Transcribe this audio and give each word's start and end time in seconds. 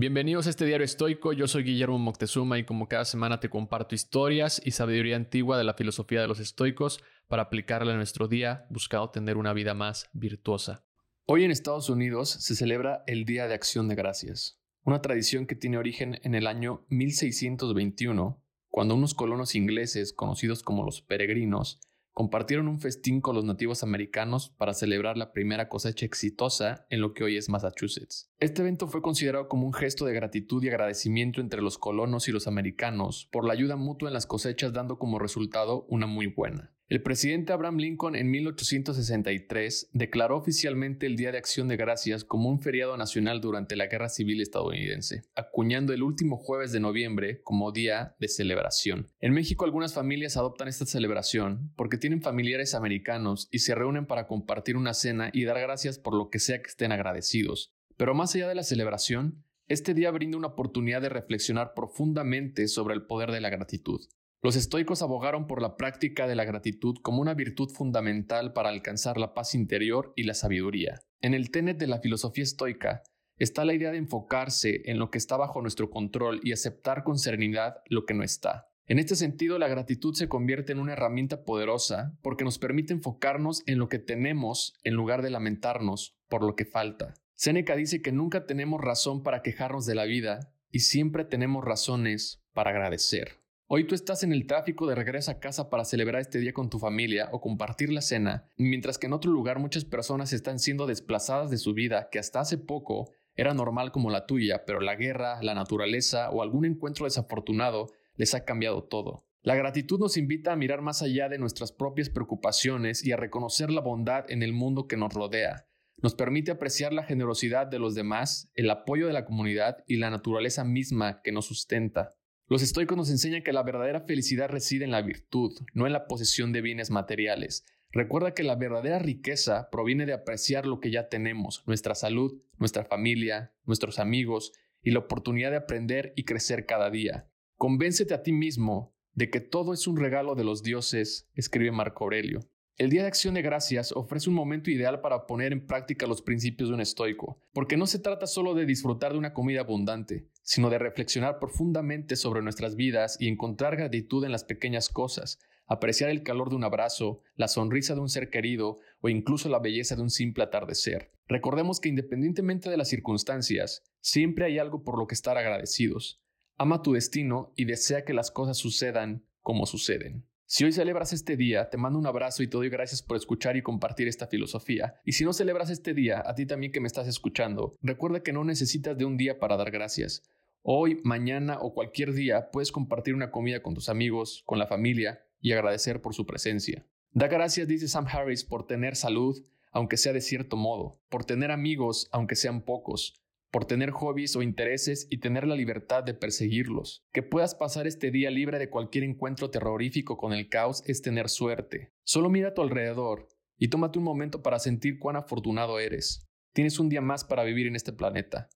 Bienvenidos 0.00 0.46
a 0.46 0.50
este 0.50 0.64
diario 0.64 0.86
estoico, 0.86 1.34
yo 1.34 1.46
soy 1.46 1.62
Guillermo 1.62 1.98
Moctezuma 1.98 2.58
y 2.58 2.64
como 2.64 2.88
cada 2.88 3.04
semana 3.04 3.38
te 3.38 3.50
comparto 3.50 3.94
historias 3.94 4.58
y 4.64 4.70
sabiduría 4.70 5.14
antigua 5.14 5.58
de 5.58 5.64
la 5.64 5.74
filosofía 5.74 6.22
de 6.22 6.26
los 6.26 6.40
estoicos 6.40 7.04
para 7.28 7.42
aplicarla 7.42 7.90
en 7.90 7.98
nuestro 7.98 8.26
día 8.26 8.64
buscando 8.70 9.10
tener 9.10 9.36
una 9.36 9.52
vida 9.52 9.74
más 9.74 10.08
virtuosa. 10.14 10.86
Hoy 11.26 11.44
en 11.44 11.50
Estados 11.50 11.90
Unidos 11.90 12.30
se 12.30 12.56
celebra 12.56 13.04
el 13.06 13.26
Día 13.26 13.46
de 13.46 13.52
Acción 13.52 13.88
de 13.88 13.94
Gracias, 13.94 14.58
una 14.84 15.02
tradición 15.02 15.46
que 15.46 15.54
tiene 15.54 15.76
origen 15.76 16.18
en 16.22 16.34
el 16.34 16.46
año 16.46 16.86
1621, 16.88 18.42
cuando 18.70 18.94
unos 18.94 19.12
colonos 19.12 19.54
ingleses 19.54 20.14
conocidos 20.14 20.62
como 20.62 20.82
los 20.82 21.02
peregrinos 21.02 21.78
compartieron 22.12 22.68
un 22.68 22.80
festín 22.80 23.20
con 23.20 23.34
los 23.34 23.44
nativos 23.44 23.82
americanos 23.82 24.50
para 24.56 24.74
celebrar 24.74 25.16
la 25.16 25.32
primera 25.32 25.68
cosecha 25.68 26.06
exitosa 26.06 26.86
en 26.90 27.00
lo 27.00 27.14
que 27.14 27.24
hoy 27.24 27.36
es 27.36 27.48
Massachusetts. 27.48 28.30
Este 28.38 28.62
evento 28.62 28.88
fue 28.88 29.02
considerado 29.02 29.48
como 29.48 29.66
un 29.66 29.72
gesto 29.72 30.04
de 30.04 30.14
gratitud 30.14 30.62
y 30.62 30.68
agradecimiento 30.68 31.40
entre 31.40 31.62
los 31.62 31.78
colonos 31.78 32.28
y 32.28 32.32
los 32.32 32.46
americanos 32.46 33.28
por 33.30 33.44
la 33.44 33.52
ayuda 33.52 33.76
mutua 33.76 34.08
en 34.08 34.14
las 34.14 34.26
cosechas 34.26 34.72
dando 34.72 34.98
como 34.98 35.18
resultado 35.18 35.86
una 35.88 36.06
muy 36.06 36.26
buena. 36.26 36.72
El 36.90 37.02
presidente 37.02 37.52
Abraham 37.52 37.76
Lincoln 37.76 38.16
en 38.16 38.28
1863 38.32 39.90
declaró 39.92 40.36
oficialmente 40.36 41.06
el 41.06 41.14
Día 41.14 41.30
de 41.30 41.38
Acción 41.38 41.68
de 41.68 41.76
Gracias 41.76 42.24
como 42.24 42.48
un 42.48 42.60
feriado 42.60 42.96
nacional 42.96 43.40
durante 43.40 43.76
la 43.76 43.86
Guerra 43.86 44.08
Civil 44.08 44.40
estadounidense, 44.40 45.22
acuñando 45.36 45.92
el 45.92 46.02
último 46.02 46.36
jueves 46.36 46.72
de 46.72 46.80
noviembre 46.80 47.42
como 47.42 47.70
día 47.70 48.16
de 48.18 48.26
celebración. 48.26 49.06
En 49.20 49.32
México 49.32 49.64
algunas 49.64 49.94
familias 49.94 50.36
adoptan 50.36 50.66
esta 50.66 50.84
celebración 50.84 51.72
porque 51.76 51.96
tienen 51.96 52.22
familiares 52.22 52.74
americanos 52.74 53.46
y 53.52 53.60
se 53.60 53.76
reúnen 53.76 54.06
para 54.06 54.26
compartir 54.26 54.76
una 54.76 54.92
cena 54.92 55.30
y 55.32 55.44
dar 55.44 55.60
gracias 55.60 55.96
por 55.96 56.16
lo 56.16 56.28
que 56.28 56.40
sea 56.40 56.60
que 56.60 56.70
estén 56.70 56.90
agradecidos. 56.90 57.72
Pero 57.96 58.16
más 58.16 58.34
allá 58.34 58.48
de 58.48 58.56
la 58.56 58.64
celebración, 58.64 59.44
este 59.68 59.94
día 59.94 60.10
brinda 60.10 60.38
una 60.38 60.48
oportunidad 60.48 61.02
de 61.02 61.08
reflexionar 61.08 61.72
profundamente 61.72 62.66
sobre 62.66 62.94
el 62.94 63.06
poder 63.06 63.30
de 63.30 63.40
la 63.40 63.50
gratitud. 63.50 64.00
Los 64.42 64.56
estoicos 64.56 65.02
abogaron 65.02 65.46
por 65.46 65.60
la 65.60 65.76
práctica 65.76 66.26
de 66.26 66.34
la 66.34 66.46
gratitud 66.46 66.96
como 67.02 67.20
una 67.20 67.34
virtud 67.34 67.68
fundamental 67.68 68.54
para 68.54 68.70
alcanzar 68.70 69.18
la 69.18 69.34
paz 69.34 69.54
interior 69.54 70.14
y 70.16 70.22
la 70.22 70.32
sabiduría. 70.32 71.00
En 71.20 71.34
el 71.34 71.50
tenet 71.50 71.76
de 71.76 71.86
la 71.86 72.00
filosofía 72.00 72.44
estoica 72.44 73.02
está 73.36 73.66
la 73.66 73.74
idea 73.74 73.90
de 73.90 73.98
enfocarse 73.98 74.80
en 74.86 74.98
lo 74.98 75.10
que 75.10 75.18
está 75.18 75.36
bajo 75.36 75.60
nuestro 75.60 75.90
control 75.90 76.40
y 76.42 76.52
aceptar 76.52 77.04
con 77.04 77.18
serenidad 77.18 77.82
lo 77.86 78.06
que 78.06 78.14
no 78.14 78.22
está. 78.22 78.70
En 78.86 78.98
este 78.98 79.14
sentido, 79.14 79.58
la 79.58 79.68
gratitud 79.68 80.14
se 80.14 80.28
convierte 80.28 80.72
en 80.72 80.78
una 80.78 80.94
herramienta 80.94 81.44
poderosa 81.44 82.18
porque 82.22 82.44
nos 82.44 82.58
permite 82.58 82.94
enfocarnos 82.94 83.62
en 83.66 83.78
lo 83.78 83.90
que 83.90 83.98
tenemos 83.98 84.74
en 84.84 84.94
lugar 84.94 85.20
de 85.20 85.30
lamentarnos 85.30 86.16
por 86.28 86.42
lo 86.42 86.56
que 86.56 86.64
falta. 86.64 87.12
Séneca 87.34 87.76
dice 87.76 88.00
que 88.00 88.10
nunca 88.10 88.46
tenemos 88.46 88.80
razón 88.80 89.22
para 89.22 89.42
quejarnos 89.42 89.84
de 89.84 89.94
la 89.94 90.06
vida 90.06 90.54
y 90.70 90.80
siempre 90.80 91.26
tenemos 91.26 91.62
razones 91.62 92.42
para 92.54 92.70
agradecer. 92.70 93.39
Hoy 93.72 93.84
tú 93.84 93.94
estás 93.94 94.24
en 94.24 94.32
el 94.32 94.48
tráfico 94.48 94.88
de 94.88 94.96
regreso 94.96 95.30
a 95.30 95.38
casa 95.38 95.70
para 95.70 95.84
celebrar 95.84 96.20
este 96.20 96.40
día 96.40 96.52
con 96.52 96.70
tu 96.70 96.80
familia 96.80 97.28
o 97.30 97.40
compartir 97.40 97.92
la 97.92 98.00
cena, 98.00 98.48
mientras 98.56 98.98
que 98.98 99.06
en 99.06 99.12
otro 99.12 99.30
lugar 99.30 99.60
muchas 99.60 99.84
personas 99.84 100.32
están 100.32 100.58
siendo 100.58 100.88
desplazadas 100.88 101.52
de 101.52 101.56
su 101.56 101.72
vida 101.72 102.08
que 102.10 102.18
hasta 102.18 102.40
hace 102.40 102.58
poco 102.58 103.12
era 103.36 103.54
normal 103.54 103.92
como 103.92 104.10
la 104.10 104.26
tuya, 104.26 104.64
pero 104.66 104.80
la 104.80 104.96
guerra, 104.96 105.40
la 105.40 105.54
naturaleza 105.54 106.30
o 106.30 106.42
algún 106.42 106.64
encuentro 106.64 107.04
desafortunado 107.04 107.92
les 108.16 108.34
ha 108.34 108.44
cambiado 108.44 108.82
todo. 108.82 109.24
La 109.42 109.54
gratitud 109.54 110.00
nos 110.00 110.16
invita 110.16 110.50
a 110.50 110.56
mirar 110.56 110.82
más 110.82 111.00
allá 111.00 111.28
de 111.28 111.38
nuestras 111.38 111.70
propias 111.70 112.10
preocupaciones 112.10 113.06
y 113.06 113.12
a 113.12 113.16
reconocer 113.16 113.70
la 113.70 113.82
bondad 113.82 114.28
en 114.32 114.42
el 114.42 114.52
mundo 114.52 114.88
que 114.88 114.96
nos 114.96 115.14
rodea. 115.14 115.68
Nos 116.02 116.16
permite 116.16 116.50
apreciar 116.50 116.92
la 116.92 117.04
generosidad 117.04 117.68
de 117.68 117.78
los 117.78 117.94
demás, 117.94 118.50
el 118.54 118.68
apoyo 118.68 119.06
de 119.06 119.12
la 119.12 119.24
comunidad 119.24 119.84
y 119.86 119.98
la 119.98 120.10
naturaleza 120.10 120.64
misma 120.64 121.22
que 121.22 121.30
nos 121.30 121.46
sustenta. 121.46 122.16
Los 122.50 122.62
estoicos 122.62 122.96
nos 122.96 123.10
enseñan 123.10 123.44
que 123.44 123.52
la 123.52 123.62
verdadera 123.62 124.00
felicidad 124.00 124.48
reside 124.48 124.84
en 124.84 124.90
la 124.90 125.02
virtud, 125.02 125.56
no 125.72 125.86
en 125.86 125.92
la 125.92 126.08
posesión 126.08 126.50
de 126.50 126.60
bienes 126.60 126.90
materiales. 126.90 127.64
Recuerda 127.92 128.34
que 128.34 128.42
la 128.42 128.56
verdadera 128.56 128.98
riqueza 128.98 129.68
proviene 129.70 130.04
de 130.04 130.14
apreciar 130.14 130.66
lo 130.66 130.80
que 130.80 130.90
ya 130.90 131.08
tenemos, 131.08 131.62
nuestra 131.68 131.94
salud, 131.94 132.42
nuestra 132.58 132.84
familia, 132.84 133.54
nuestros 133.66 134.00
amigos 134.00 134.50
y 134.82 134.90
la 134.90 134.98
oportunidad 134.98 135.52
de 135.52 135.58
aprender 135.58 136.12
y 136.16 136.24
crecer 136.24 136.66
cada 136.66 136.90
día. 136.90 137.30
Convéncete 137.54 138.14
a 138.14 138.24
ti 138.24 138.32
mismo 138.32 138.96
de 139.12 139.30
que 139.30 139.38
todo 139.38 139.72
es 139.72 139.86
un 139.86 139.96
regalo 139.96 140.34
de 140.34 140.42
los 140.42 140.64
dioses, 140.64 141.28
escribe 141.36 141.70
Marco 141.70 142.02
Aurelio. 142.02 142.40
El 142.80 142.88
Día 142.88 143.02
de 143.02 143.08
Acción 143.08 143.34
de 143.34 143.42
Gracias 143.42 143.92
ofrece 143.92 144.30
un 144.30 144.34
momento 144.34 144.70
ideal 144.70 145.02
para 145.02 145.26
poner 145.26 145.52
en 145.52 145.66
práctica 145.66 146.06
los 146.06 146.22
principios 146.22 146.70
de 146.70 146.76
un 146.76 146.80
estoico, 146.80 147.38
porque 147.52 147.76
no 147.76 147.86
se 147.86 147.98
trata 147.98 148.26
solo 148.26 148.54
de 148.54 148.64
disfrutar 148.64 149.12
de 149.12 149.18
una 149.18 149.34
comida 149.34 149.60
abundante, 149.60 150.30
sino 150.40 150.70
de 150.70 150.78
reflexionar 150.78 151.38
profundamente 151.38 152.16
sobre 152.16 152.40
nuestras 152.40 152.76
vidas 152.76 153.18
y 153.20 153.28
encontrar 153.28 153.76
gratitud 153.76 154.24
en 154.24 154.32
las 154.32 154.44
pequeñas 154.44 154.88
cosas, 154.88 155.38
apreciar 155.66 156.08
el 156.08 156.22
calor 156.22 156.48
de 156.48 156.56
un 156.56 156.64
abrazo, 156.64 157.20
la 157.36 157.48
sonrisa 157.48 157.94
de 157.94 158.00
un 158.00 158.08
ser 158.08 158.30
querido 158.30 158.78
o 159.02 159.10
incluso 159.10 159.50
la 159.50 159.58
belleza 159.58 159.94
de 159.94 160.00
un 160.00 160.08
simple 160.08 160.44
atardecer. 160.44 161.12
Recordemos 161.28 161.80
que 161.80 161.90
independientemente 161.90 162.70
de 162.70 162.78
las 162.78 162.88
circunstancias, 162.88 163.82
siempre 164.00 164.46
hay 164.46 164.58
algo 164.58 164.84
por 164.84 164.98
lo 164.98 165.06
que 165.06 165.14
estar 165.14 165.36
agradecidos. 165.36 166.22
Ama 166.56 166.80
tu 166.80 166.94
destino 166.94 167.52
y 167.56 167.66
desea 167.66 168.06
que 168.06 168.14
las 168.14 168.30
cosas 168.30 168.56
sucedan 168.56 169.26
como 169.42 169.66
suceden. 169.66 170.29
Si 170.52 170.64
hoy 170.64 170.72
celebras 170.72 171.12
este 171.12 171.36
día, 171.36 171.70
te 171.70 171.76
mando 171.76 171.96
un 171.96 172.08
abrazo 172.08 172.42
y 172.42 172.48
te 172.48 172.56
doy 172.56 172.68
gracias 172.68 173.02
por 173.02 173.16
escuchar 173.16 173.56
y 173.56 173.62
compartir 173.62 174.08
esta 174.08 174.26
filosofía. 174.26 174.96
Y 175.04 175.12
si 175.12 175.24
no 175.24 175.32
celebras 175.32 175.70
este 175.70 175.94
día, 175.94 176.24
a 176.26 176.34
ti 176.34 176.44
también 176.44 176.72
que 176.72 176.80
me 176.80 176.88
estás 176.88 177.06
escuchando, 177.06 177.76
recuerda 177.82 178.24
que 178.24 178.32
no 178.32 178.42
necesitas 178.42 178.98
de 178.98 179.04
un 179.04 179.16
día 179.16 179.38
para 179.38 179.56
dar 179.56 179.70
gracias. 179.70 180.24
Hoy, 180.62 181.00
mañana 181.04 181.60
o 181.60 181.72
cualquier 181.72 182.12
día 182.14 182.50
puedes 182.50 182.72
compartir 182.72 183.14
una 183.14 183.30
comida 183.30 183.62
con 183.62 183.74
tus 183.74 183.88
amigos, 183.88 184.42
con 184.44 184.58
la 184.58 184.66
familia 184.66 185.24
y 185.40 185.52
agradecer 185.52 186.02
por 186.02 186.14
su 186.14 186.26
presencia. 186.26 186.84
Da 187.12 187.28
gracias, 187.28 187.68
dice 187.68 187.86
Sam 187.86 188.06
Harris, 188.08 188.42
por 188.42 188.66
tener 188.66 188.96
salud, 188.96 189.40
aunque 189.70 189.96
sea 189.96 190.12
de 190.12 190.20
cierto 190.20 190.56
modo, 190.56 191.00
por 191.10 191.24
tener 191.24 191.52
amigos, 191.52 192.08
aunque 192.10 192.34
sean 192.34 192.62
pocos, 192.62 193.22
por 193.50 193.64
tener 193.64 193.90
hobbies 193.90 194.36
o 194.36 194.42
intereses 194.42 195.06
y 195.10 195.18
tener 195.18 195.46
la 195.46 195.56
libertad 195.56 196.04
de 196.04 196.14
perseguirlos. 196.14 197.04
Que 197.12 197.22
puedas 197.22 197.54
pasar 197.54 197.86
este 197.86 198.10
día 198.10 198.30
libre 198.30 198.58
de 198.58 198.70
cualquier 198.70 199.04
encuentro 199.04 199.50
terrorífico 199.50 200.16
con 200.16 200.32
el 200.32 200.48
caos 200.48 200.82
es 200.86 201.02
tener 201.02 201.28
suerte. 201.28 201.92
Solo 202.04 202.30
mira 202.30 202.48
a 202.48 202.54
tu 202.54 202.62
alrededor 202.62 203.28
y 203.58 203.68
tómate 203.68 203.98
un 203.98 204.04
momento 204.04 204.42
para 204.42 204.58
sentir 204.58 204.98
cuán 204.98 205.16
afortunado 205.16 205.78
eres. 205.78 206.26
Tienes 206.52 206.78
un 206.78 206.88
día 206.88 207.00
más 207.00 207.24
para 207.24 207.44
vivir 207.44 207.66
en 207.66 207.76
este 207.76 207.92
planeta. 207.92 208.48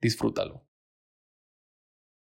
Disfrútalo. 0.00 0.66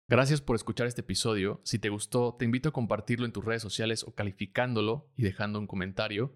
Gracias 0.07 0.41
por 0.41 0.57
escuchar 0.57 0.87
este 0.87 1.01
episodio. 1.01 1.61
Si 1.63 1.79
te 1.79 1.89
gustó, 1.89 2.35
te 2.35 2.43
invito 2.43 2.69
a 2.69 2.73
compartirlo 2.73 3.25
en 3.25 3.31
tus 3.31 3.45
redes 3.45 3.61
sociales 3.61 4.03
o 4.03 4.13
calificándolo 4.13 5.09
y 5.15 5.23
dejando 5.23 5.57
un 5.57 5.67
comentario. 5.67 6.35